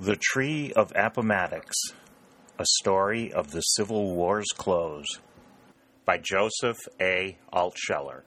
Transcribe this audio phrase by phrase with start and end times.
[0.00, 1.74] The Tree of Appomattox
[2.56, 5.08] A Story of the Civil War's Close
[6.04, 7.36] by Joseph A.
[7.52, 8.22] Altsheler,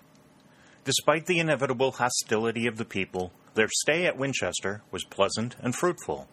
[0.83, 6.27] Despite the inevitable hostility of the people, their stay at Winchester was pleasant and fruitful.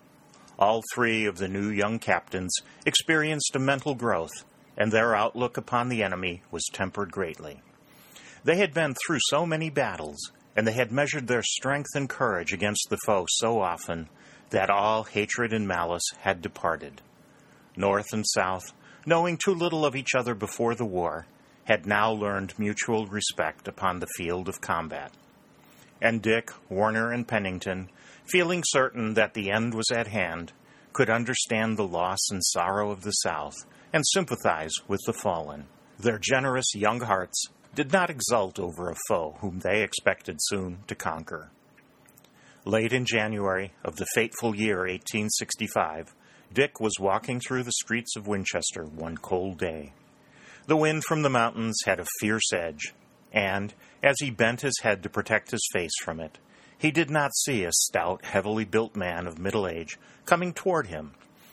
[0.58, 2.56] All three of the new young captains
[2.86, 7.60] experienced a mental growth, and their outlook upon the enemy was tempered greatly.
[8.44, 12.54] They had been through so many battles, and they had measured their strength and courage
[12.54, 14.08] against the foe so often
[14.48, 17.02] that all hatred and malice had departed.
[17.76, 18.72] North and South,
[19.06, 21.26] knowing too little of each other before the war,
[21.64, 25.12] had now learned mutual respect upon the field of combat.
[26.02, 27.88] And Dick, Warner, and Pennington,
[28.26, 30.52] feeling certain that the end was at hand,
[30.92, 33.54] could understand the loss and sorrow of the South
[33.92, 35.66] and sympathize with the fallen.
[35.98, 40.94] Their generous young hearts did not exult over a foe whom they expected soon to
[40.94, 41.50] conquer.
[42.64, 46.14] Late in January of the fateful year 1865,
[46.56, 49.92] Dick was walking through the streets of Winchester one cold day.
[50.66, 52.94] The wind from the mountains had a fierce edge,
[53.30, 56.38] and, as he bent his head to protect his face from it,
[56.78, 61.12] he did not see a stout, heavily built man of middle age coming toward him,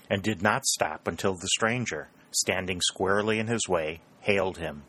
[0.10, 4.84] and did not stop until the stranger, standing squarely in his way, hailed him.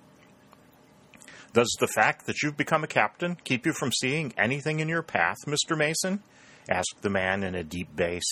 [1.53, 5.03] Does the fact that you've become a captain keep you from seeing anything in your
[5.03, 5.77] path, Mr.
[5.77, 6.23] Mason?
[6.71, 8.25] asked the man in a deep bass,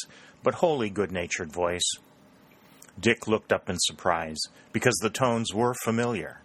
[0.42, 1.88] but wholly good natured voice.
[2.98, 4.40] Dick looked up in surprise,
[4.72, 6.40] because the tones were familiar.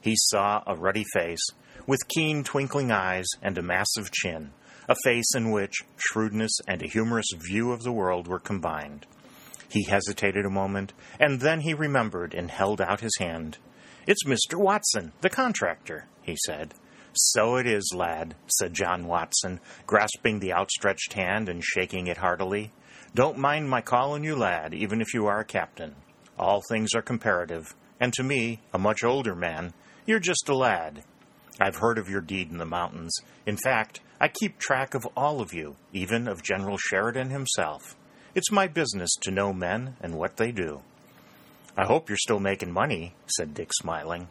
[0.00, 1.46] He saw a ruddy face,
[1.86, 4.52] with keen twinkling eyes and a massive chin,
[4.88, 9.06] a face in which shrewdness and a humorous view of the world were combined.
[9.68, 13.58] He hesitated a moment, and then he remembered and held out his hand.
[14.06, 14.56] It's Mr.
[14.56, 16.74] Watson, the contractor, he said.
[17.14, 22.72] So it is, lad, said John Watson, grasping the outstretched hand and shaking it heartily.
[23.14, 25.94] Don't mind my calling you lad, even if you are a captain.
[26.36, 29.72] All things are comparative, and to me, a much older man,
[30.04, 31.04] you're just a lad.
[31.60, 33.14] I've heard of your deed in the mountains.
[33.46, 37.96] In fact, I keep track of all of you, even of General Sheridan himself.
[38.34, 40.82] It's my business to know men and what they do.
[41.76, 44.26] I hope you're still making money, said Dick, smiling.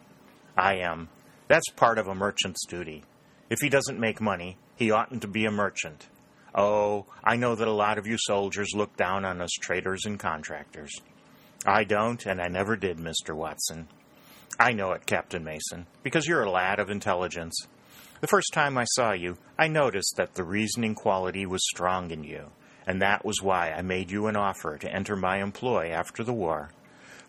[0.58, 1.08] I am.
[1.48, 3.04] That's part of a merchant's duty.
[3.48, 6.06] If he doesn't make money, he oughtn't to be a merchant.
[6.54, 10.18] Oh, I know that a lot of you soldiers look down on us traders and
[10.18, 10.92] contractors.
[11.66, 13.34] I don't, and I never did, Mr.
[13.34, 13.88] Watson.
[14.60, 17.66] I know it, Captain Mason, because you're a lad of intelligence.
[18.20, 22.22] The first time I saw you, I noticed that the reasoning quality was strong in
[22.22, 22.52] you,
[22.86, 26.32] and that was why I made you an offer to enter my employ after the
[26.32, 26.70] war.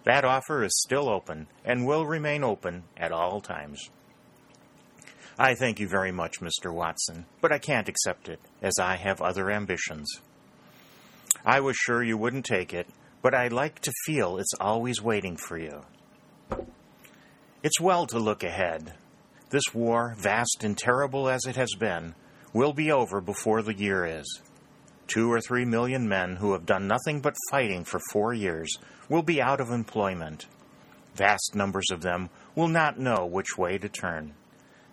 [0.03, 3.89] That offer is still open and will remain open at all times.
[5.38, 6.73] I thank you very much, Mr.
[6.73, 10.22] Watson, but I can't accept it, as I have other ambitions.
[11.46, 12.88] I was sure you wouldn't take it,
[13.22, 15.81] but I like to feel it's always waiting for you.
[17.63, 18.94] It's well to look ahead.
[19.50, 22.16] This war, vast and terrible as it has been,
[22.53, 24.40] will be over before the year is.
[25.07, 28.73] Two or three million men who have done nothing but fighting for four years
[29.09, 30.46] will be out of employment.
[31.16, 34.34] Vast numbers of them will not know which way to turn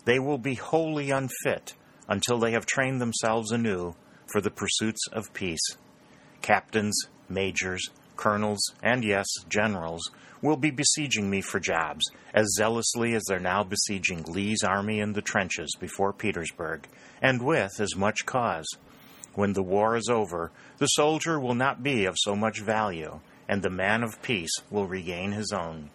[0.05, 1.75] they will be wholly unfit
[2.09, 3.95] until they have trained themselves anew
[4.31, 5.77] for the pursuits of peace.
[6.41, 6.99] Captains,
[7.29, 10.11] majors, colonels, and yes, generals
[10.41, 12.05] will be besieging me for jobs
[12.35, 16.87] as zealously as they're now besieging Lee's army in the trenches before Petersburg,
[17.21, 18.67] and with as much cause.
[19.35, 23.63] When the war is over, the soldier will not be of so much value, and
[23.63, 25.91] the man of peace will regain his own.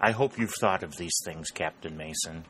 [0.00, 2.44] I hope you've thought of these things, Captain Mason.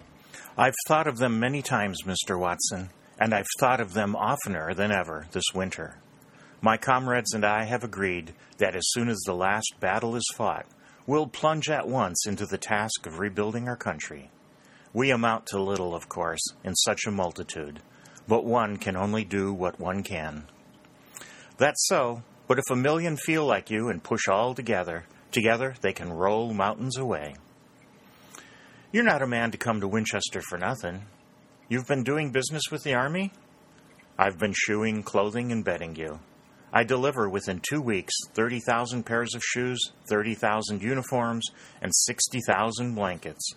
[0.56, 2.38] I've thought of them many times, Mr.
[2.38, 5.98] Watson, and I've thought of them oftener than ever this winter.
[6.62, 10.66] My comrades and I have agreed that as soon as the last battle is fought,
[11.06, 14.30] we'll plunge at once into the task of rebuilding our country.
[14.92, 17.80] We amount to little, of course, in such a multitude,
[18.26, 20.44] but one can only do what one can.
[21.56, 25.92] That's so, but if a million feel like you and push all together, together they
[25.92, 27.36] can roll mountains away.
[28.92, 31.02] You're not a man to come to Winchester for nothing.
[31.68, 33.30] You've been doing business with the Army?
[34.18, 36.18] I've been shoeing, clothing, and bedding you.
[36.72, 39.78] I deliver within two weeks 30,000 pairs of shoes,
[40.08, 41.46] 30,000 uniforms,
[41.80, 43.54] and 60,000 blankets.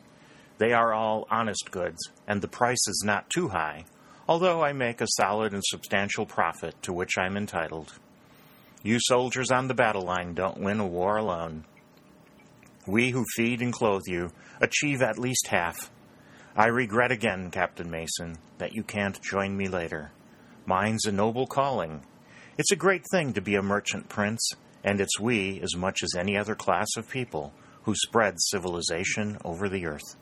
[0.60, 3.86] They are all honest goods, and the price is not too high,
[4.30, 7.94] although I make a solid and substantial profit to which I am entitled.
[8.84, 11.66] You soldiers on the battle line don't win a war alone.
[12.86, 15.92] We who feed and clothe you achieve at least half.
[16.56, 20.12] I regret again, Captain Mason, that you can't join me later.
[20.66, 22.06] Mine's a noble calling.
[22.58, 24.52] It's a great thing to be a merchant prince,
[24.84, 27.54] and it's we as much as any other class of people
[27.84, 30.16] who spread civilization over the earth.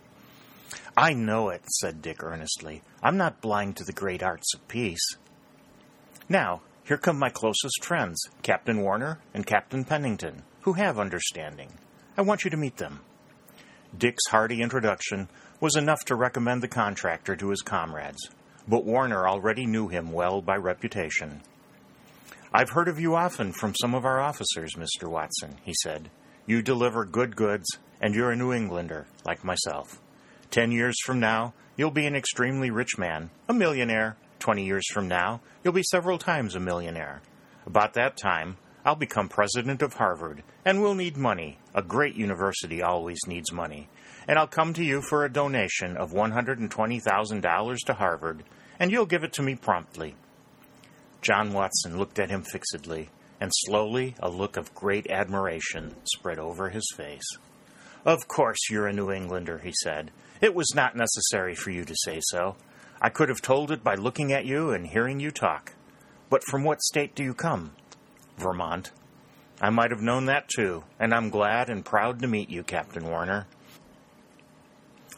[0.96, 2.82] I know it, said Dick earnestly.
[3.02, 5.18] I'm not blind to the great arts of peace.
[6.30, 11.72] Now, here come my closest friends, Captain Warner and Captain Pennington, who have understanding.
[12.18, 13.00] I want you to meet them.
[13.98, 15.30] Dick's hearty introduction
[15.62, 18.30] was enough to recommend the contractor to his comrades,
[18.68, 21.42] but Warner already knew him well by reputation.
[22.54, 25.08] I've heard of you often from some of our officers, Mr.
[25.10, 26.10] Watson, he said.
[26.46, 27.68] You deliver good goods,
[28.02, 30.02] and you're a New Englander, like myself.
[30.50, 34.18] Ten years from now, you'll be an extremely rich man, a millionaire.
[34.40, 37.22] Twenty years from now, you'll be several times a millionaire.
[37.66, 41.58] About that time, I'll become president of Harvard, and we'll need money.
[41.74, 43.90] A great university always needs money.
[44.28, 48.44] And I'll come to you for a donation of $120,000 to Harvard,
[48.80, 50.16] and you'll give it to me promptly.
[51.22, 53.10] John Watson looked at him fixedly,
[53.40, 57.38] and slowly a look of great admiration spread over his face.
[58.06, 60.12] Of course you're a New Englander, he said.
[60.42, 62.56] It was not necessary for you to say so.
[63.00, 65.74] I could have told it by looking at you and hearing you talk.
[66.30, 67.72] But from what state do you come?
[68.38, 68.92] Vermont.
[69.64, 73.08] I might have known that too, and I'm glad and proud to meet you, Captain
[73.08, 73.46] Warner.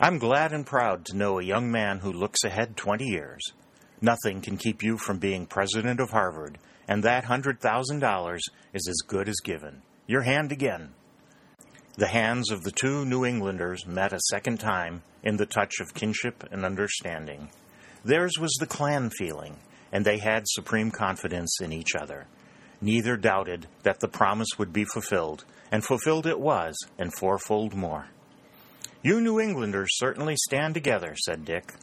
[0.02, 3.42] I'm glad and proud to know a young man who looks ahead 20 years.
[4.02, 6.58] Nothing can keep you from being president of Harvard,
[6.90, 8.40] and that $100,000
[8.74, 9.82] is as good as given.
[10.08, 10.94] Your hand again.
[11.96, 15.94] The hands of the two New Englanders met a second time in the touch of
[15.94, 17.50] kinship and understanding.
[18.04, 19.56] Theirs was the clan feeling,
[19.94, 22.28] and they had supreme confidence in each other.
[22.84, 28.08] Neither doubted that the promise would be fulfilled, and fulfilled it was, and fourfold more.
[29.02, 31.76] You New Englanders certainly stand together, said Dick.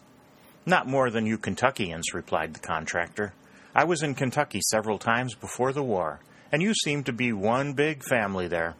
[0.66, 3.32] Not more than you Kentuckians, replied the contractor.
[3.74, 6.20] I was in Kentucky several times before the war,
[6.52, 8.76] and you seem to be one big family there.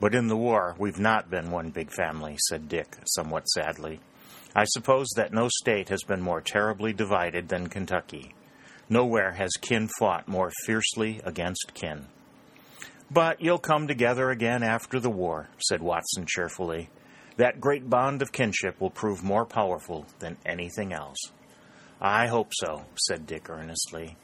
[0.00, 4.00] But in the war, we've not been one big family, said Dick, somewhat sadly.
[4.54, 8.34] I suppose that no state has been more terribly divided than Kentucky.
[8.88, 12.06] Nowhere has kin fought more fiercely against kin.
[13.10, 16.90] But you'll come together again after the war, said Watson cheerfully.
[17.36, 21.18] That great bond of kinship will prove more powerful than anything else.
[22.00, 24.16] I hope so, said Dick earnestly.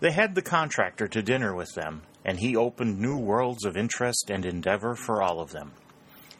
[0.00, 4.30] They had the contractor to dinner with them, and he opened new worlds of interest
[4.30, 5.72] and endeavor for all of them.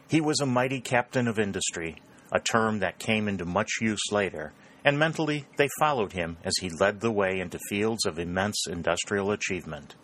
[0.07, 2.01] He was a mighty captain of industry,
[2.31, 4.53] a term that came into much use later,
[4.87, 9.31] and mentally they followed him as he led the way into fields of immense industrial
[9.31, 9.95] achievement.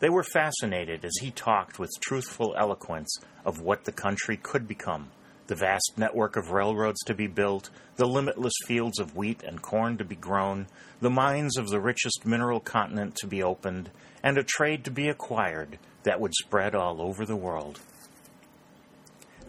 [0.00, 3.16] They were fascinated as he talked with truthful eloquence
[3.46, 5.10] of what the country could become
[5.46, 9.96] the vast network of railroads to be built, the limitless fields of wheat and corn
[9.96, 10.66] to be grown,
[11.00, 13.90] the mines of the richest mineral continent to be opened,
[14.22, 17.80] and a trade to be acquired that would spread all over the world.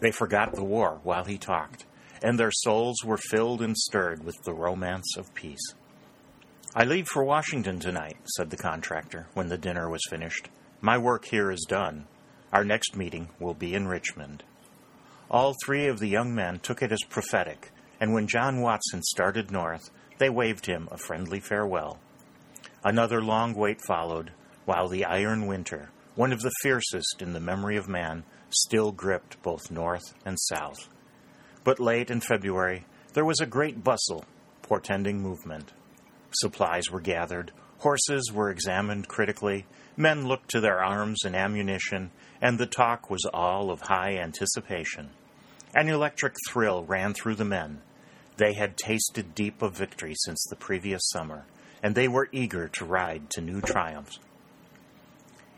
[0.00, 1.85] They forgot the war while he talked,
[2.22, 5.74] and their souls were filled and stirred with the romance of peace.
[6.74, 10.48] I leave for Washington tonight, said the contractor when the dinner was finished.
[10.80, 12.06] My work here is done.
[12.52, 14.44] Our next meeting will be in Richmond.
[15.30, 19.50] All three of the young men took it as prophetic, and when John Watson started
[19.50, 21.98] north, they waved him a friendly farewell.
[22.84, 24.32] Another long wait followed,
[24.64, 29.42] while the iron winter, one of the fiercest in the memory of man, still gripped
[29.42, 30.88] both north and south.
[31.66, 34.24] But late in February, there was a great bustle,
[34.62, 35.72] portending movement.
[36.30, 42.56] Supplies were gathered, horses were examined critically, men looked to their arms and ammunition, and
[42.56, 45.10] the talk was all of high anticipation.
[45.74, 47.80] An electric thrill ran through the men.
[48.36, 51.46] They had tasted deep of victory since the previous summer,
[51.82, 54.20] and they were eager to ride to new triumphs.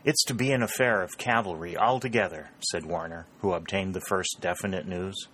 [0.03, 4.87] It's to be an affair of cavalry altogether, said Warner, who obtained the first definite
[4.87, 5.27] news.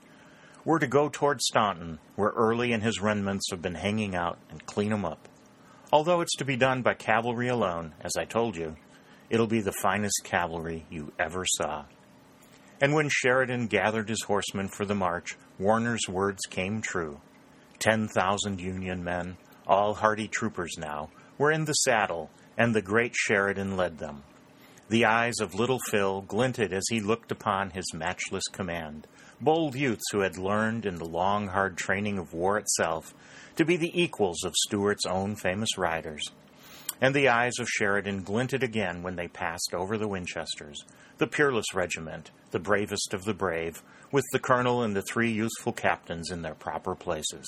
[0.65, 4.65] We're to go toward Staunton, where Early and his remnants have been hanging out, and
[4.65, 5.29] clean 'em up.
[5.93, 8.75] Although it's to be done by cavalry alone, as I told you,
[9.29, 11.86] it'll be the finest cavalry you ever saw.
[12.81, 17.22] And when Sheridan gathered his horsemen for the march, Warner's words came true.
[17.77, 23.15] Ten thousand Union men, all hardy troopers now, were in the saddle, and the great
[23.15, 24.24] Sheridan led them.
[24.89, 29.07] The eyes of little Phil glinted as he looked upon his matchless command,
[29.42, 33.13] bold youths who had learned in the long, hard training of war itself
[33.56, 36.24] to be the equals of Stuart's own famous riders.
[37.01, 40.86] And the eyes of Sheridan glinted again when they passed over the Winchesters,
[41.18, 45.74] the peerless regiment, the bravest of the brave, with the colonel and the three youthful
[45.74, 47.46] captains in their proper places.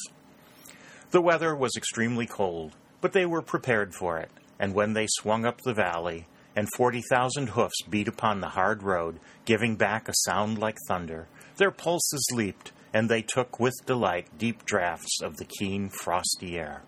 [1.11, 4.29] The weather was extremely cold, but they were prepared for it,
[4.59, 6.27] and when they swung up the valley,
[6.57, 11.27] and forty thousand hoofs beat upon the hard road, giving back a sound like thunder,
[11.57, 16.83] their pulses leaped, and they took with delight deep draughts of the keen, frosty air.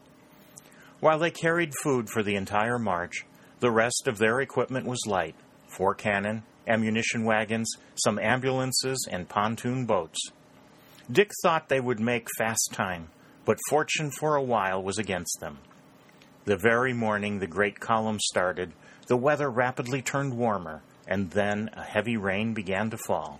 [0.99, 3.25] While they carried food for the entire march,
[3.59, 5.35] the rest of their equipment was light
[5.67, 10.19] four cannon, ammunition wagons, some ambulances, and pontoon boats.
[11.11, 13.09] Dick thought they would make fast time,
[13.45, 15.59] but fortune for a while was against them.
[16.45, 18.73] The very morning the great column started,
[19.07, 23.39] the weather rapidly turned warmer, and then a heavy rain began to fall.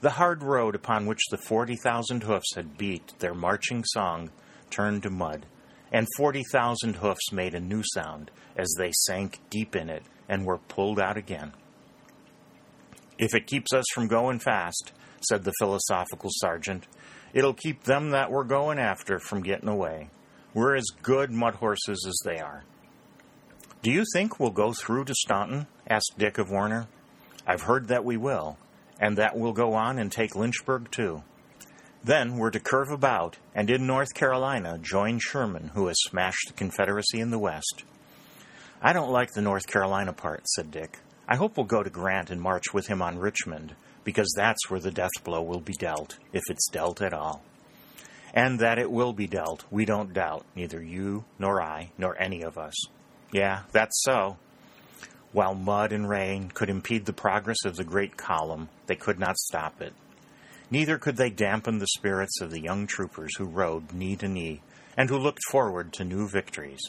[0.00, 4.30] The hard road upon which the forty thousand hoofs had beat their marching song
[4.70, 5.46] turned to mud,
[5.90, 10.46] and forty thousand hoofs made a new sound as they sank deep in it and
[10.46, 11.52] were pulled out again.
[13.18, 14.92] If it keeps us from going fast,
[15.28, 16.86] said the philosophical sergeant,
[17.32, 20.10] it'll keep them that we're going after from getting away.
[20.54, 22.62] We're as good mud horses as they are.
[23.82, 25.66] Do you think we'll go through to Staunton?
[25.88, 26.86] asked Dick of Warner.
[27.46, 28.58] I've heard that we will,
[29.00, 31.22] and that we'll go on and take Lynchburg too.
[32.02, 36.54] Then we're to curve about and in North Carolina join Sherman, who has smashed the
[36.54, 37.84] Confederacy in the West.
[38.80, 40.98] I don't like the North Carolina part, said Dick.
[41.26, 43.74] I hope we'll go to Grant and march with him on Richmond,
[44.04, 47.42] because that's where the death blow will be dealt, if it's dealt at all.
[48.32, 52.42] And that it will be dealt, we don't doubt, neither you, nor I, nor any
[52.42, 52.74] of us.
[53.32, 54.38] Yeah, that's so.
[55.32, 59.36] While mud and rain could impede the progress of the great column, they could not
[59.36, 59.92] stop it.
[60.70, 64.62] Neither could they dampen the spirits of the young troopers who rode knee to knee
[64.96, 66.80] and who looked forward to new victories.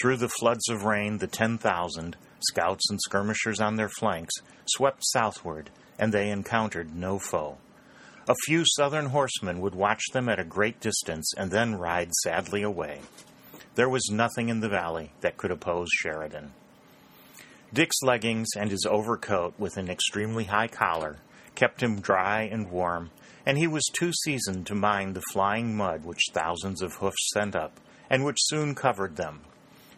[0.00, 4.34] Through the floods of rain, the 10,000, scouts and skirmishers on their flanks,
[4.66, 7.58] swept southward, and they encountered no foe.
[8.28, 12.62] A few southern horsemen would watch them at a great distance and then ride sadly
[12.62, 13.00] away.
[13.74, 16.52] There was nothing in the valley that could oppose Sheridan.
[17.72, 21.18] Dick's leggings and his overcoat with an extremely high collar
[21.54, 23.10] kept him dry and warm,
[23.44, 27.54] and he was too seasoned to mind the flying mud which thousands of hoofs sent
[27.54, 29.40] up, and which soon covered them.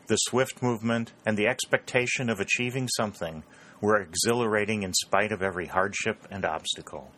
[0.08, 3.44] The swift movement and the expectation of achieving something
[3.80, 7.12] were exhilarating in spite of every hardship and obstacle.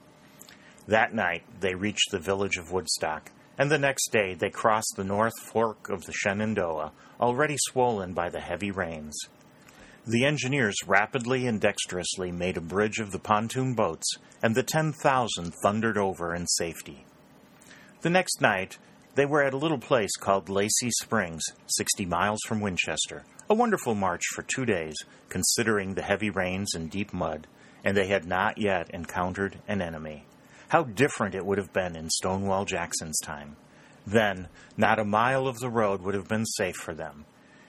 [0.86, 5.04] That night they reached the village of Woodstock, and the next day they crossed the
[5.04, 9.16] north fork of the Shenandoah, already swollen by the heavy rains.
[10.04, 15.54] The engineers rapidly and dexterously made a bridge of the pontoon boats, and the 10,000
[15.62, 17.06] thundered over in safety.
[18.00, 18.78] The next night,
[19.14, 23.24] they were at a little place called Lacey Springs, 60 miles from Winchester.
[23.48, 24.96] A wonderful march for two days,
[25.28, 27.46] considering the heavy rains and deep mud,
[27.84, 30.24] and they had not yet encountered an enemy.
[30.70, 33.54] How different it would have been in Stonewall Jackson's time.
[34.04, 37.24] Then, not a mile of the road would have been safe for them.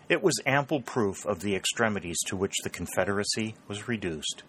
[0.09, 4.43] It was ample proof of the extremities to which the Confederacy was reduced.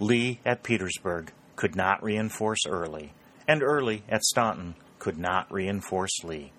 [0.00, 3.12] Lee at Petersburg could not reinforce Early,
[3.46, 6.52] and Early at Staunton could not reinforce Lee.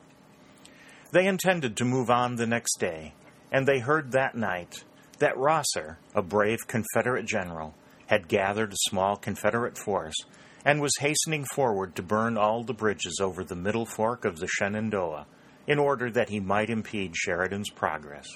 [1.12, 3.14] They intended to move on the next day,
[3.52, 4.84] and they heard that night
[5.18, 7.74] that Rosser, a brave Confederate general,
[8.08, 10.16] had gathered a small Confederate force
[10.64, 14.48] and was hastening forward to burn all the bridges over the middle fork of the
[14.48, 15.26] Shenandoah
[15.70, 18.28] in order that he might impede Sheridan's progress.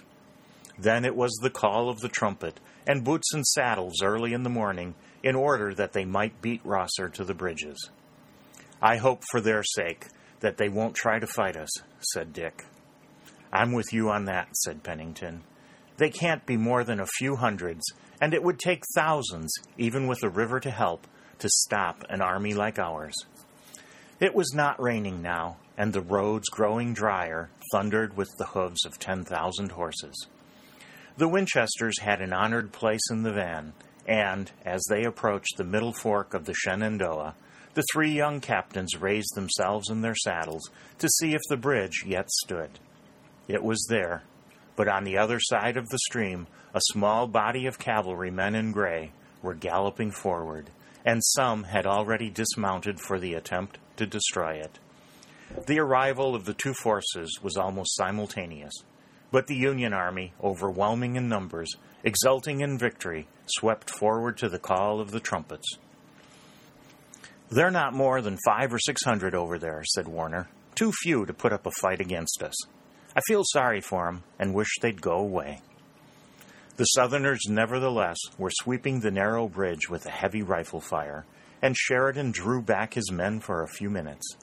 [0.78, 4.50] Then it was the call of the trumpet and boots and saddles early in the
[4.50, 7.90] morning in order that they might beat Rosser to the bridges.
[8.82, 10.06] I hope for their sake
[10.42, 11.72] that they won't try to fight us,
[12.14, 12.64] said Dick.
[13.52, 15.44] I'm with you on that, said Pennington.
[15.98, 17.84] They can't be more than a few hundreds,
[18.22, 21.08] and it would take thousands, even with a river to help,
[21.40, 23.16] to stop an army like ours.
[24.20, 29.00] It was not raining now, and the roads, growing drier, thundered with the hoofs of
[29.00, 30.28] 10,000 horses.
[31.18, 33.74] The Winchesters had an honored place in the van,
[34.08, 37.36] and, as they approached the middle fork of the Shenandoah,
[37.74, 42.30] the three young captains raised themselves in their saddles to see if the bridge yet
[42.30, 42.80] stood.
[43.48, 44.24] It was there,
[44.76, 49.12] but on the other side of the stream, a small body of cavalrymen in gray
[49.42, 50.70] were galloping forward,
[51.06, 54.80] and some had already dismounted for the attempt to destroy it.
[55.66, 58.74] The arrival of the two forces was almost simultaneous,
[59.32, 65.00] but the Union Army, overwhelming in numbers, exulting in victory, swept forward to the call
[65.00, 65.78] of the trumpets.
[67.50, 70.50] They're not more than five or six hundred over there, said Warner.
[70.76, 72.56] Too few to put up a fight against us.
[73.16, 75.62] I feel sorry for 'em and wish they'd go away.
[76.76, 81.26] The Southerners, nevertheless, were sweeping the narrow bridge with a heavy rifle fire,
[81.62, 84.36] and Sheridan drew back his men for a few minutes.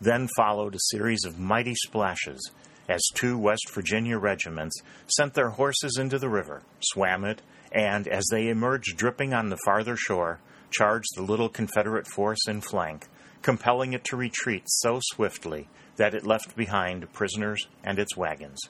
[0.00, 2.50] Then followed a series of mighty splashes
[2.88, 7.40] as two West Virginia regiments sent their horses into the river, swam it,
[7.72, 12.60] and as they emerged dripping on the farther shore, charged the little Confederate force in
[12.60, 13.06] flank,
[13.42, 18.60] compelling it to retreat so swiftly that it left behind prisoners and its wagons.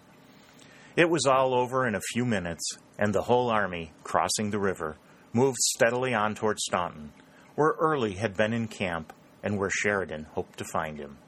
[0.96, 4.96] It was all over in a few minutes, and the whole army, crossing the river,
[5.32, 7.12] moved steadily on toward Staunton,
[7.56, 9.12] where Early had been in camp
[9.44, 11.18] and where Sheridan hoped to find him.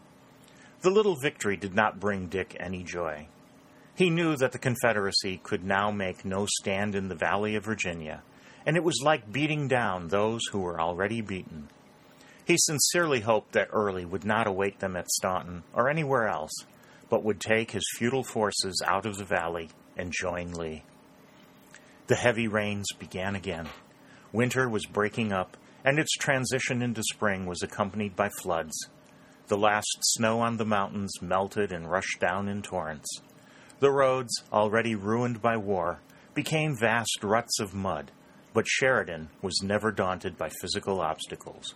[0.81, 3.29] The little victory did not bring Dick any joy.
[3.95, 8.23] He knew that the Confederacy could now make no stand in the Valley of Virginia,
[8.67, 11.69] and it was like beating down those who were already beaten.
[12.45, 16.53] He sincerely hoped that Early would not await them at Staunton or anywhere else,
[17.11, 20.85] but would take his futile forces out of the valley and join Lee.
[22.07, 23.69] The heavy rains began again.
[24.33, 28.77] Winter was breaking up, and its transition into spring was accompanied by floods.
[29.47, 33.09] The last snow on the mountains melted and rushed down in torrents.
[33.81, 36.01] The roads, already ruined by war,
[36.35, 38.11] became vast ruts of mud,
[38.53, 41.75] but Sheridan was never daunted by physical obstacles.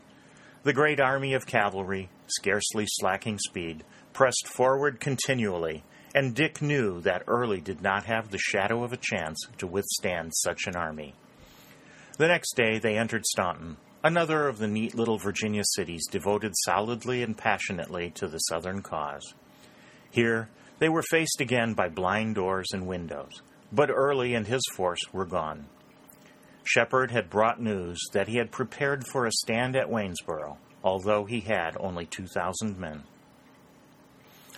[0.64, 7.22] The great army of cavalry, scarcely slacking speed, pressed forward continually and Dick knew that
[7.26, 11.14] Early did not have the shadow of a chance to withstand such an army.
[12.18, 17.22] The next day they entered Staunton, another of the neat little Virginia cities devoted solidly
[17.22, 19.34] and passionately to the Southern cause.
[20.10, 23.42] Here they were faced again by blind doors and windows,
[23.72, 25.66] but Early and his force were gone.
[26.64, 31.40] Shepard had brought news that he had prepared for a stand at Waynesboro, although he
[31.40, 33.02] had only 2,000 men.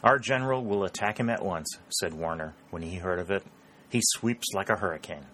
[0.02, 3.44] Our general will attack him at once, said Warner when he heard of it.
[3.88, 5.26] He sweeps like a hurricane.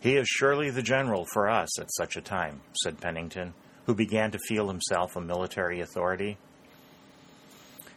[0.00, 3.54] He is surely the general for us at such a time, said Pennington,
[3.86, 6.38] who began to feel himself a military authority.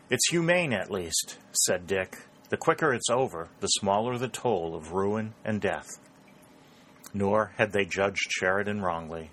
[0.09, 2.17] It's humane, at least, said Dick.
[2.49, 5.87] The quicker it's over, the smaller the toll of ruin and death.
[7.13, 9.29] Nor had they judged Sheridan wrongly.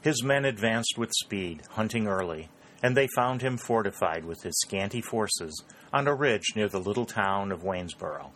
[0.00, 2.48] His men advanced with speed, hunting early,
[2.82, 7.06] and they found him fortified with his scanty forces on a ridge near the little
[7.06, 8.30] town of Waynesboro.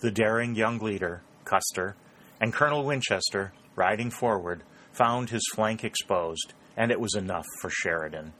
[0.00, 1.96] The daring young leader, Custer,
[2.40, 8.32] and Colonel Winchester, riding forward, found his flank exposed, and it was enough for Sheridan.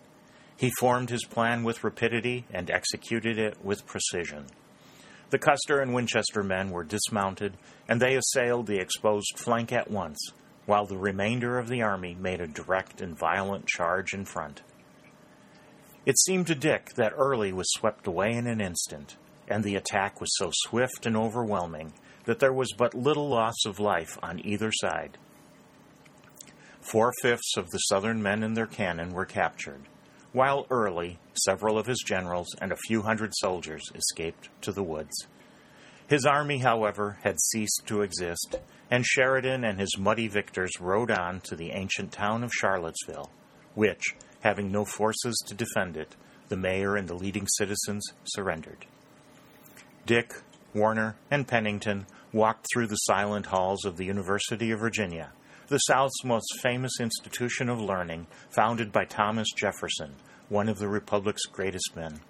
[0.56, 4.46] He formed his plan with rapidity and executed it with precision.
[5.30, 7.56] The Custer and Winchester men were dismounted,
[7.88, 10.18] and they assailed the exposed flank at once,
[10.66, 14.62] while the remainder of the army made a direct and violent charge in front.
[16.06, 20.20] It seemed to Dick that Early was swept away in an instant, and the attack
[20.20, 21.92] was so swift and overwhelming
[22.28, 25.16] that there was but little loss of life on either side.
[26.82, 29.80] Four fifths of the Southern men and their cannon were captured,
[30.32, 35.26] while Early, several of his generals, and a few hundred soldiers escaped to the woods.
[36.06, 38.56] His army, however, had ceased to exist,
[38.90, 43.30] and Sheridan and his muddy victors rode on to the ancient town of Charlottesville,
[43.74, 46.14] which, Having no forces to defend it,
[46.50, 48.84] the mayor and the leading citizens surrendered.
[50.04, 50.34] Dick,
[50.74, 55.32] Warner, and Pennington walked through the silent halls of the University of Virginia,
[55.68, 60.14] the South's most famous institution of learning, founded by Thomas Jefferson,
[60.48, 62.20] one of the Republic's greatest men.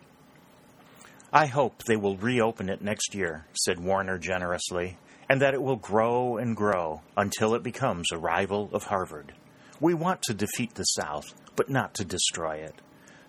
[1.33, 4.97] I hope they will reopen it next year, said Warner generously,
[5.29, 9.35] and that it will grow and grow until it becomes a rival of Harvard.
[9.79, 12.75] We want to defeat the South, but not to destroy it.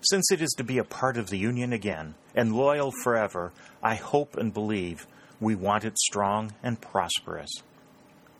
[0.01, 3.51] Since it is to be a part of the Union again, and loyal forever,
[3.83, 5.05] I hope and believe
[5.39, 7.51] we want it strong and prosperous.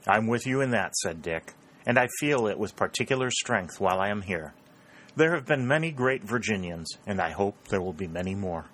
[0.08, 1.54] I'm with you in that, said Dick,
[1.86, 4.54] and I feel it with particular strength while I am here.
[5.16, 8.66] There have been many great Virginians, and I hope there will be many more.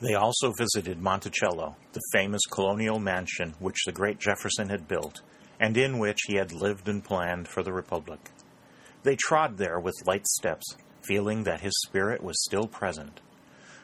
[0.00, 5.22] They also visited Monticello, the famous colonial mansion which the great Jefferson had built,
[5.58, 8.30] and in which he had lived and planned for the Republic.
[9.02, 13.20] They trod there with light steps, feeling that his spirit was still present.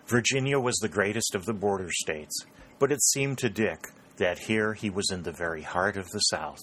[0.06, 2.44] Virginia was the greatest of the border states,
[2.78, 6.20] but it seemed to Dick that here he was in the very heart of the
[6.20, 6.60] South.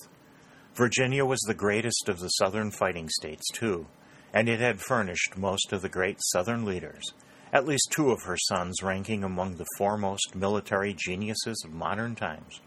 [0.76, 3.88] Virginia was the greatest of the Southern fighting states, too,
[4.34, 7.04] and it had furnished most of the great Southern leaders,
[7.52, 12.62] at least two of her sons ranking among the foremost military geniuses of modern times.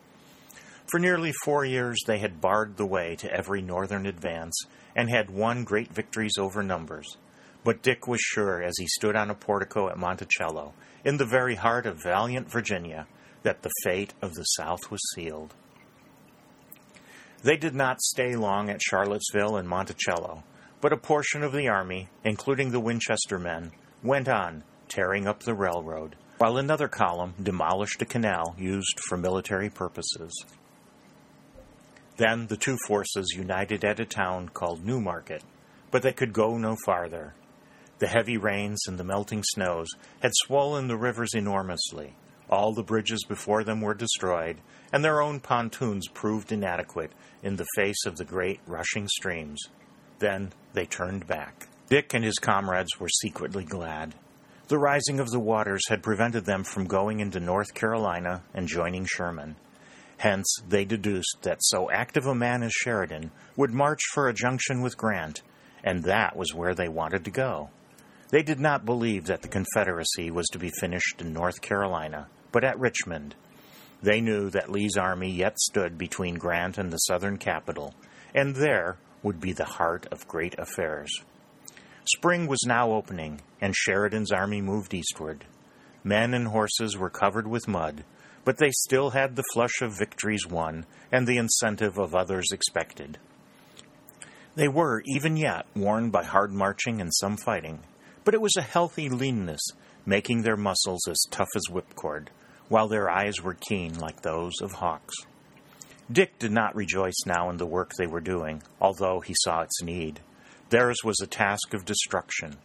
[0.90, 4.54] For nearly four years, they had barred the way to every northern advance
[4.94, 7.16] and had won great victories over numbers.
[7.64, 11.54] But Dick was sure, as he stood on a portico at Monticello, in the very
[11.54, 13.06] heart of valiant Virginia,
[13.44, 15.54] that the fate of the South was sealed.
[17.42, 20.42] They did not stay long at Charlottesville and Monticello,
[20.80, 23.70] but a portion of the army, including the Winchester men,
[24.02, 29.70] went on, tearing up the railroad, while another column demolished a canal used for military
[29.70, 30.32] purposes.
[32.16, 35.42] Then the two forces united at a town called Newmarket,
[35.90, 37.34] but they could go no farther.
[37.98, 39.88] The heavy rains and the melting snows
[40.20, 42.14] had swollen the rivers enormously.
[42.50, 44.58] All the bridges before them were destroyed,
[44.92, 49.60] and their own pontoons proved inadequate in the face of the great rushing streams.
[50.18, 51.68] Then they turned back.
[51.88, 54.14] Dick and his comrades were secretly glad.
[54.68, 59.04] The rising of the waters had prevented them from going into North Carolina and joining
[59.04, 59.56] Sherman.
[60.16, 64.80] Hence, they deduced that so active a man as Sheridan would march for a junction
[64.80, 65.42] with Grant,
[65.82, 67.68] and that was where they wanted to go.
[68.34, 72.64] They did not believe that the Confederacy was to be finished in North Carolina, but
[72.64, 73.36] at Richmond.
[74.02, 77.94] They knew that Lee's army yet stood between Grant and the Southern capital,
[78.34, 81.12] and there would be the heart of great affairs.
[82.06, 85.44] Spring was now opening, and Sheridan's army moved eastward.
[86.02, 88.02] Men and horses were covered with mud,
[88.44, 93.16] but they still had the flush of victories won and the incentive of others expected.
[94.56, 97.78] They were, even yet, worn by hard marching and some fighting,
[98.24, 99.62] but it was a healthy leanness,
[100.06, 102.28] making their muscles as tough as whipcord,
[102.68, 105.14] while their eyes were keen like those of hawks.
[106.10, 109.82] Dick did not rejoice now in the work they were doing, although he saw its
[109.82, 110.20] need.
[110.68, 112.56] Theirs was a task of destruction.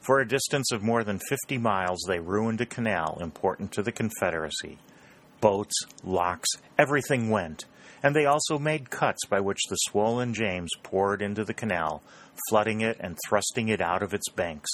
[0.00, 3.92] For a distance of more than fifty miles, they ruined a canal important to the
[3.92, 4.78] Confederacy.
[5.40, 7.66] Boats, locks, everything went,
[8.02, 12.02] and they also made cuts by which the swollen James poured into the canal,
[12.48, 14.70] flooding it and thrusting it out of its banks.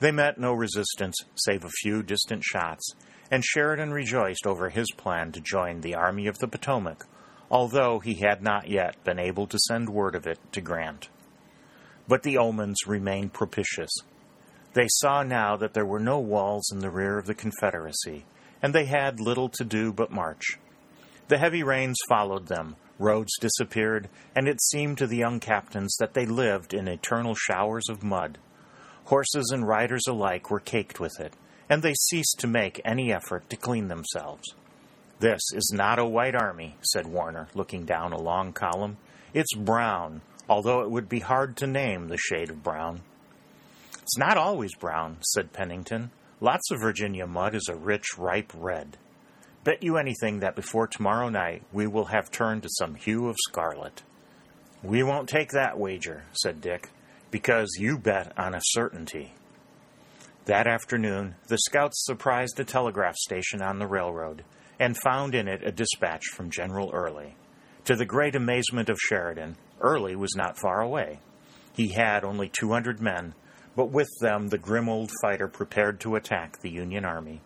[0.00, 2.94] They met no resistance save a few distant shots,
[3.30, 7.04] and Sheridan rejoiced over his plan to join the Army of the Potomac,
[7.50, 11.08] although he had not yet been able to send word of it to Grant.
[12.06, 13.90] But the omens remained propitious.
[14.74, 18.24] They saw now that there were no walls in the rear of the Confederacy,
[18.62, 20.58] and they had little to do but march.
[21.26, 26.14] The heavy rains followed them, roads disappeared, and it seemed to the young captains that
[26.14, 28.38] they lived in eternal showers of mud.
[29.08, 31.32] Horses and riders alike were caked with it,
[31.70, 34.54] and they ceased to make any effort to clean themselves.
[35.18, 38.98] This is not a white army, said Warner, looking down a long column.
[39.32, 43.00] It's brown, although it would be hard to name the shade of brown.
[43.94, 46.10] It's not always brown, said Pennington.
[46.42, 48.98] Lots of Virginia mud is a rich, ripe red.
[49.64, 53.36] Bet you anything that before tomorrow night we will have turned to some hue of
[53.48, 54.02] scarlet.
[54.82, 56.90] We won't take that wager, said Dick
[57.30, 59.34] because you bet on a certainty.
[60.46, 64.44] That afternoon, the scouts surprised a telegraph station on the railroad
[64.80, 67.36] and found in it a dispatch from General Early.
[67.84, 71.20] To the great amazement of Sheridan, Early was not far away.
[71.74, 73.34] He had only 200 men,
[73.76, 77.40] but with them the grim old fighter prepared to attack the Union Army.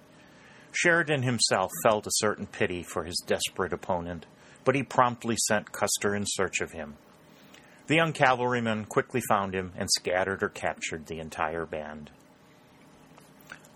[0.72, 4.26] Sheridan himself felt a certain pity for his desperate opponent,
[4.64, 6.94] but he promptly sent Custer in search of him.
[7.92, 12.10] The young cavalrymen quickly found him and scattered or captured the entire band.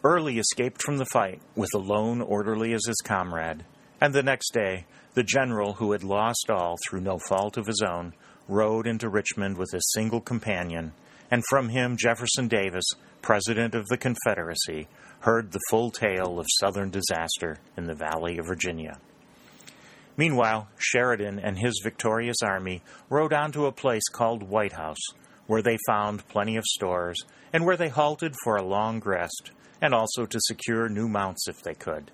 [0.03, 3.67] Early escaped from the fight with a lone orderly as his comrade,
[4.01, 7.85] and the next day, the general, who had lost all through no fault of his
[7.87, 8.15] own,
[8.49, 10.95] rode into Richmond with a single companion,
[11.31, 12.87] and from him Jefferson Davis,
[13.21, 14.89] President of the Confederacy,
[15.21, 18.99] heard the full tale of Southern disaster in the Valley of Virginia.
[20.17, 25.05] Meanwhile, Sheridan and his victorious army rode on to a place called White House,
[25.47, 29.51] where they found plenty of stores and where they halted for a long rest
[29.81, 32.11] and also to secure new mounts if they could.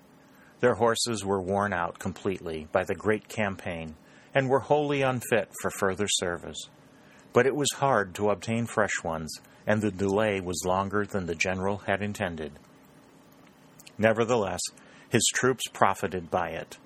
[0.59, 3.95] Their horses were worn out completely by the great campaign
[4.33, 6.69] and were wholly unfit for further service.
[7.31, 11.35] But it was hard to obtain fresh ones, and the delay was longer than the
[11.35, 12.53] general had intended.
[13.97, 14.61] Nevertheless,
[15.09, 16.77] his troops profited by it.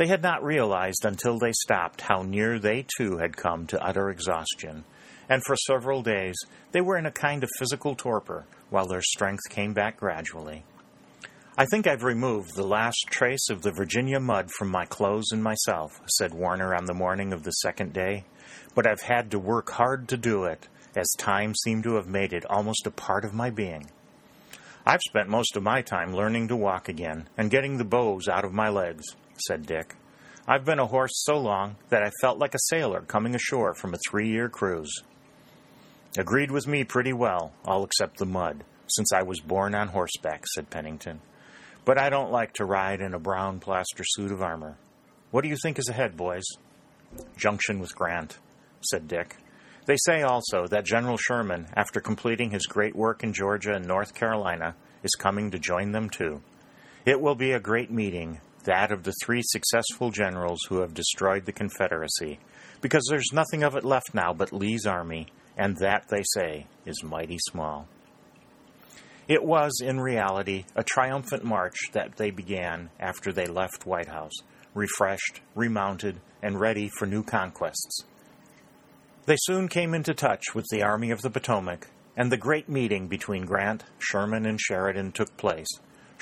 [0.00, 4.08] They had not realized until they stopped how near they too had come to utter
[4.08, 4.84] exhaustion,
[5.28, 6.38] and for several days
[6.72, 10.64] they were in a kind of physical torpor while their strength came back gradually.
[11.58, 15.42] I think I've removed the last trace of the Virginia mud from my clothes and
[15.42, 18.24] myself, said Warner on the morning of the second day,
[18.74, 22.32] but I've had to work hard to do it, as time seemed to have made
[22.32, 23.90] it almost a part of my being.
[24.86, 28.46] I've spent most of my time learning to walk again and getting the bows out
[28.46, 29.04] of my legs
[29.40, 29.94] said Dick.
[30.46, 33.94] I've been a horse so long that I felt like a sailor coming ashore from
[33.94, 35.02] a three year cruise.
[36.18, 40.46] Agreed with me pretty well, all except the mud, since I was born on horseback,
[40.48, 41.20] said Pennington.
[41.84, 44.76] But I don't like to ride in a brown plaster suit of armor.
[45.30, 46.44] What do you think is ahead, boys?
[47.36, 48.38] Junction with Grant,
[48.80, 49.36] said Dick.
[49.86, 54.14] They say also that General Sherman, after completing his great work in Georgia and North
[54.14, 56.42] Carolina, is coming to join them too.
[57.06, 61.46] It will be a great meeting, that of the three successful generals who have destroyed
[61.46, 62.38] the Confederacy,
[62.80, 67.02] because there's nothing of it left now but Lee's army, and that, they say, is
[67.02, 67.88] mighty small.
[69.28, 74.32] It was, in reality, a triumphant march that they began after they left White House,
[74.74, 78.04] refreshed, remounted, and ready for new conquests.
[79.26, 83.06] They soon came into touch with the Army of the Potomac, and the great meeting
[83.06, 85.68] between Grant, Sherman, and Sheridan took place,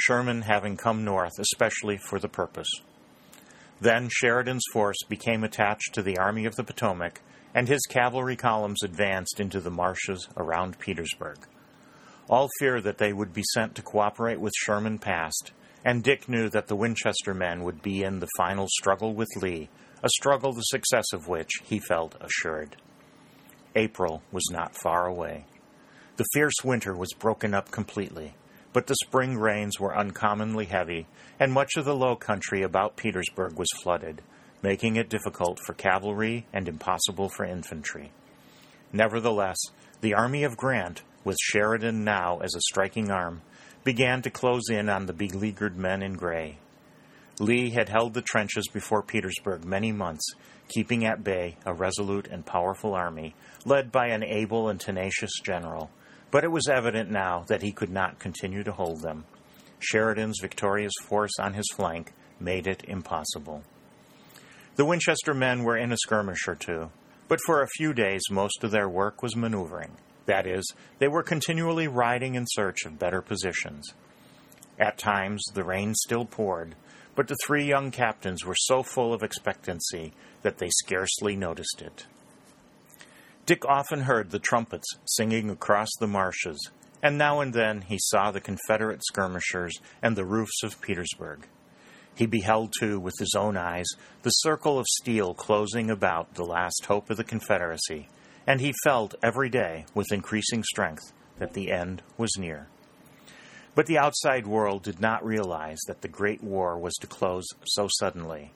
[0.01, 2.71] Sherman having come north especially for the purpose.
[3.81, 7.21] Then Sheridan's force became attached to the Army of the Potomac,
[7.55, 11.39] and his cavalry columns advanced into the marshes around Petersburg.
[12.29, 15.53] All fear that they would be sent to cooperate with Sherman passed,
[15.85, 19.71] and Dick knew that the Winchester men would be in the final struggle with Lee,
[20.03, 22.77] a struggle the success of which he felt assured.
[23.75, 25.47] April was not far away.
[26.17, 28.35] The fierce winter was broken up completely,
[28.79, 31.05] but the spring rains were uncommonly heavy,
[31.41, 34.23] and much of the low country about Petersburg was flooded,
[34.63, 38.13] making it difficult for cavalry and impossible for infantry.
[38.93, 39.57] Nevertheless,
[40.01, 43.43] the army of Grant, with Sheridan now as a striking arm,
[43.83, 46.59] began to close in on the beleaguered men in gray.
[47.41, 50.35] Lee had held the trenches before Petersburg many months,
[50.69, 55.91] keeping at bay a resolute and powerful army, led by an able and tenacious general.
[56.31, 59.25] But it was evident now that he could not continue to hold them.
[59.79, 63.63] Sheridan's victorious force on his flank made it impossible.
[64.77, 66.91] The Winchester men were in a skirmish or two,
[67.29, 69.97] but for a few days most of their work was maneuvering.
[70.27, 73.95] That is, they were continually riding in search of better positions.
[74.79, 76.75] At times the rain still poured,
[77.15, 80.13] but the three young captains were so full of expectancy
[80.43, 82.07] that they scarcely noticed it.
[83.49, 86.71] Dick often heard the trumpets singing across the marshes,
[87.03, 91.47] and now and then he saw the Confederate skirmishers and the roofs of Petersburg.
[92.15, 93.87] He beheld, too, with his own eyes,
[94.23, 98.11] the circle of steel closing about the last hope of the Confederacy,
[98.47, 102.67] and he felt every day, with increasing strength, that the end was near.
[103.75, 107.89] But the outside world did not realize that the Great War was to close so
[107.99, 108.53] suddenly.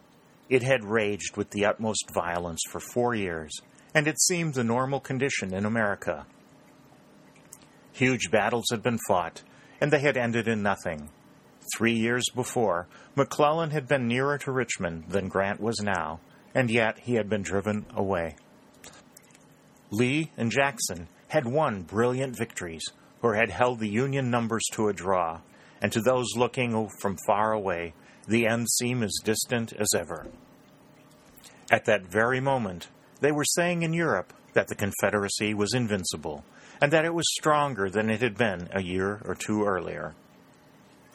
[0.51, 3.59] It had raged with the utmost violence for four years,
[3.95, 6.27] and it seemed the normal condition in America.
[7.93, 9.43] Huge battles had been fought,
[9.81, 11.11] and they had ended in nothing.
[11.77, 16.21] Three years before, McClellan had been nearer to Richmond than Grant was now,
[16.55, 18.37] and yet he had been driven away.
[19.91, 22.85] Lee and Jackson had won brilliant victories,
[23.23, 25.41] or had held the Union numbers to a draw,
[25.81, 27.95] and to those looking from far away,
[28.27, 30.27] the end seemed as distant as ever.
[31.71, 32.89] At that very moment,
[33.23, 36.45] they were saying in Europe that the Confederacy was invincible,
[36.81, 40.15] and that it was stronger than it had been a year or two earlier.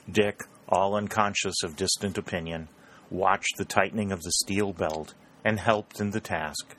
[0.09, 2.69] Dick, all unconscious of distant opinion,
[3.09, 6.75] watched the tightening of the steel belt and helped in the task.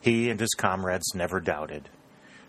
[0.00, 1.88] He and his comrades never doubted.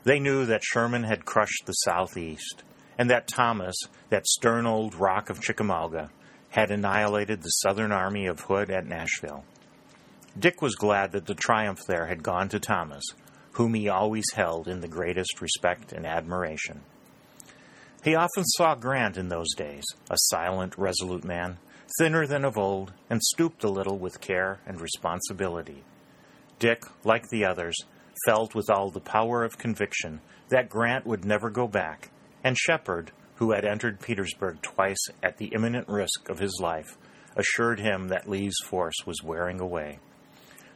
[0.03, 2.63] They knew that Sherman had crushed the Southeast,
[2.97, 3.75] and that Thomas,
[4.09, 6.09] that stern old rock of Chickamauga,
[6.49, 9.45] had annihilated the Southern army of Hood at Nashville.
[10.39, 13.03] Dick was glad that the triumph there had gone to Thomas,
[13.53, 16.81] whom he always held in the greatest respect and admiration.
[18.03, 21.57] He often saw Grant in those days, a silent, resolute man,
[21.97, 25.83] thinner than of old, and stooped a little with care and responsibility.
[26.59, 27.75] Dick, like the others,
[28.25, 32.11] felt with all the power of conviction that Grant would never go back,
[32.43, 36.95] and Shepard, who had entered Petersburg twice at the imminent risk of his life,
[37.35, 39.99] assured him that Lee's force was wearing away.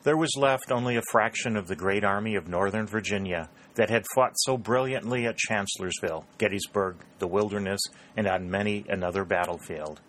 [0.03, 4.03] There was left only a fraction of the great army of Northern Virginia that had
[4.15, 7.81] fought so brilliantly at Chancellorsville, Gettysburg, the Wilderness,
[8.17, 10.01] and on many another battlefield.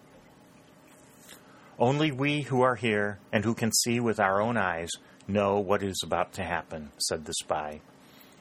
[1.78, 4.88] Only we who are here and who can see with our own eyes
[5.28, 7.80] know what is about to happen, said the spy.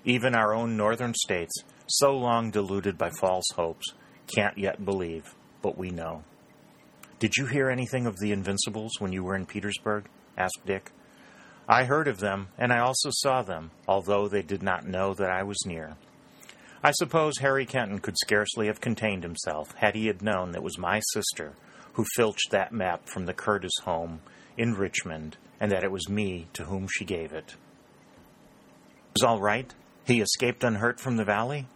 [0.05, 3.93] Even our own northern states, so long deluded by false hopes,
[4.33, 6.23] can't yet believe, but we know.
[7.19, 10.07] Did you hear anything of the Invincibles when you were in Petersburg?
[10.37, 10.91] asked Dick.
[11.71, 15.31] I heard of them, and I also saw them, although they did not know that
[15.31, 15.95] I was near.
[16.83, 20.63] I suppose Harry Kenton could scarcely have contained himself had he had known that it
[20.63, 21.53] was my sister
[21.93, 24.19] who filched that map from the Curtis home
[24.57, 27.55] in Richmond and that it was me to whom she gave it.
[28.97, 29.73] He was all right.
[30.05, 31.67] He escaped unhurt from the valley?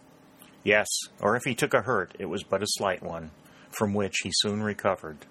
[0.62, 0.88] Yes,
[1.22, 3.30] or if he took a hurt, it was but a slight one,
[3.70, 5.24] from which he soon recovered.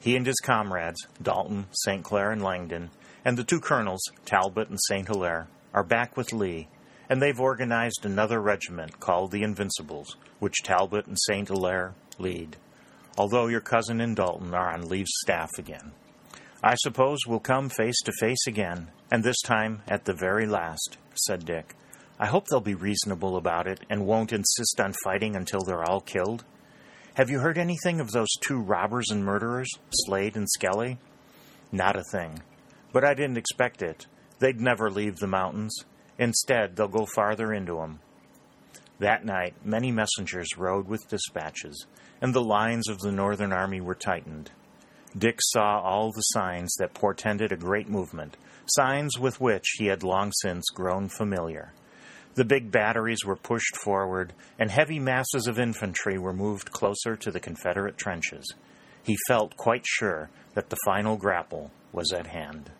[0.00, 2.02] He and his comrades, Dalton, St.
[2.02, 2.90] Clair, and Langdon,
[3.28, 5.06] and the two colonels, Talbot and St.
[5.06, 6.66] Hilaire, are back with Lee,
[7.10, 11.46] and they've organized another regiment called the Invincibles, which Talbot and St.
[11.46, 12.56] Hilaire lead,
[13.18, 15.92] although your cousin and Dalton are on Lee's staff again.
[16.64, 20.96] I suppose we'll come face to face again, and this time at the very last,
[21.26, 21.74] said Dick.
[22.18, 26.00] I hope they'll be reasonable about it and won't insist on fighting until they're all
[26.00, 26.46] killed.
[27.16, 30.96] Have you heard anything of those two robbers and murderers, Slade and Skelly?
[31.70, 32.40] Not a thing.
[32.98, 34.08] But I didn't expect it.
[34.40, 35.84] They'd never leave the mountains.
[36.18, 38.00] Instead, they'll go farther into 'em.
[38.98, 41.86] That night, many messengers rode with dispatches,
[42.20, 44.50] and the lines of the Northern Army were tightened.
[45.16, 50.02] Dick saw all the signs that portended a great movement, signs with which he had
[50.02, 51.72] long since grown familiar.
[52.34, 57.30] The big batteries were pushed forward, and heavy masses of infantry were moved closer to
[57.30, 58.52] the Confederate trenches.
[59.04, 62.72] He felt quite sure that the final grapple was at hand.